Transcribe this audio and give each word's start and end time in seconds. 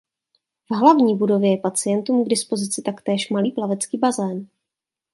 V 0.69 0.75
hlavní 0.75 1.15
budově 1.17 1.51
je 1.51 1.57
pacientům 1.57 2.25
k 2.25 2.27
dispozici 2.27 2.81
taktéž 2.81 3.29
malý 3.29 3.51
plavecký 3.51 3.97
bazén. 3.97 4.47